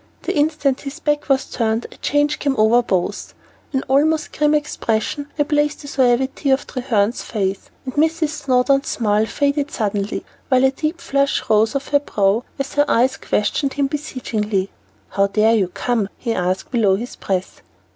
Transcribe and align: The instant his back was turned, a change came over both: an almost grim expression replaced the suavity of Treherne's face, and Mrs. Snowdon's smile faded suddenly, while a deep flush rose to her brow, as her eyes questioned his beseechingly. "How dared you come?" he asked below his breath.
The 0.23 0.35
instant 0.35 0.81
his 0.81 0.99
back 0.99 1.29
was 1.29 1.45
turned, 1.45 1.85
a 1.91 1.95
change 1.97 2.39
came 2.39 2.55
over 2.57 2.81
both: 2.81 3.35
an 3.71 3.83
almost 3.87 4.35
grim 4.35 4.55
expression 4.55 5.27
replaced 5.37 5.83
the 5.83 5.87
suavity 5.87 6.49
of 6.49 6.65
Treherne's 6.65 7.21
face, 7.21 7.69
and 7.85 7.93
Mrs. 7.93 8.29
Snowdon's 8.29 8.87
smile 8.87 9.27
faded 9.27 9.69
suddenly, 9.69 10.25
while 10.49 10.63
a 10.63 10.71
deep 10.71 10.99
flush 10.99 11.47
rose 11.51 11.73
to 11.73 11.79
her 11.91 11.99
brow, 11.99 12.43
as 12.57 12.73
her 12.73 12.85
eyes 12.87 13.15
questioned 13.17 13.73
his 13.73 13.87
beseechingly. 13.89 14.71
"How 15.09 15.27
dared 15.27 15.59
you 15.59 15.67
come?" 15.67 16.09
he 16.17 16.33
asked 16.33 16.71
below 16.71 16.95
his 16.95 17.15
breath. 17.15 17.61